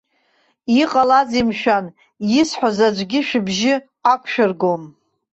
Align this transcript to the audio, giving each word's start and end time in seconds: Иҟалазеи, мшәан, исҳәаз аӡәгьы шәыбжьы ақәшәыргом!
Иҟалазеи, 0.81 1.43
мшәан, 1.47 1.85
исҳәаз 2.41 2.77
аӡәгьы 2.87 3.19
шәыбжьы 3.27 3.73
ақәшәыргом! 4.11 4.83